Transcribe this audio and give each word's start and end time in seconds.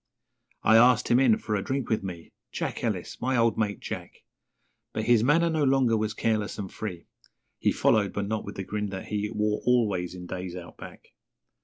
I 0.63 0.77
asked 0.77 1.09
him 1.09 1.19
in 1.19 1.37
for 1.37 1.53
a 1.53 1.61
drink 1.61 1.87
with 1.87 2.01
me 2.01 2.31
Jack 2.51 2.83
Ellis 2.83 3.21
my 3.21 3.37
old 3.37 3.55
mate, 3.55 3.79
Jack 3.81 4.23
But 4.93 5.03
his 5.03 5.23
manner 5.23 5.47
no 5.47 5.63
longer 5.63 5.95
was 5.95 6.15
careless 6.15 6.57
and 6.57 6.73
free, 6.73 7.05
He 7.59 7.71
followed, 7.71 8.11
but 8.11 8.25
not 8.25 8.43
with 8.43 8.55
the 8.55 8.63
grin 8.63 8.87
that 8.89 9.09
he 9.09 9.29
Wore 9.29 9.61
always 9.63 10.15
in 10.15 10.25
days 10.25 10.55
Out 10.55 10.75
Back. 10.79 11.09